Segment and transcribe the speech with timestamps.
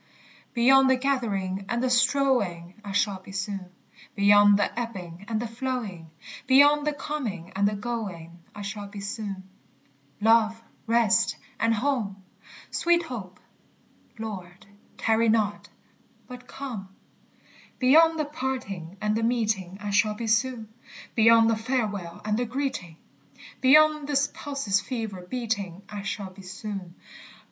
[0.55, 3.69] Beyond the gathering and the strowing I shall be soon;
[4.15, 6.09] Beyond the ebbing and the flowing.
[6.47, 9.47] Beyond the coming and the going, I shall be soon.
[10.19, 12.23] Love, rest, and home!
[12.69, 12.97] etc.
[14.17, 14.19] Beyond
[17.79, 20.67] the parting and the meeting I shall be soon;
[21.13, 22.97] Beyond the farewell and the greeting,
[23.61, 26.95] Beyond this pulse's fever beating, I shall be soon.